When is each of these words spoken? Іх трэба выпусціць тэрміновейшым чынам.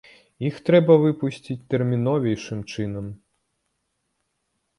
Іх 0.47 0.55
трэба 0.69 0.93
выпусціць 1.03 1.57
тэрміновейшым 1.73 2.65
чынам. 2.73 3.13